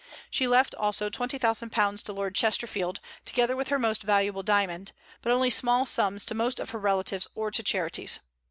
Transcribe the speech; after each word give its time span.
She 0.31 0.47
left 0.47 0.73
also 0.73 1.11
£20,000 1.11 2.03
to 2.05 2.11
Lord 2.11 2.33
Chesterfield, 2.33 2.99
together 3.23 3.55
with 3.55 3.67
her 3.67 3.77
most 3.77 4.01
valuable 4.01 4.41
diamond; 4.41 4.93
but 5.21 5.31
only 5.31 5.51
small 5.51 5.85
sums 5.85 6.25
to 6.25 6.33
most 6.33 6.59
of 6.59 6.71
her 6.71 6.79
relatives 6.79 7.27
or 7.35 7.51
to 7.51 7.61
charities. 7.61 8.19